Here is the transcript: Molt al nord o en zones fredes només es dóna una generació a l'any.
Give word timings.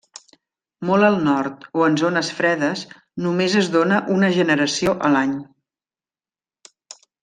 Molt 0.89 1.07
al 1.09 1.17
nord 1.27 1.67
o 1.81 1.83
en 1.89 1.99
zones 2.03 2.33
fredes 2.39 2.83
només 3.27 3.61
es 3.63 3.71
dóna 3.79 4.03
una 4.19 4.33
generació 4.41 4.99
a 5.13 5.17
l'any. 5.17 5.41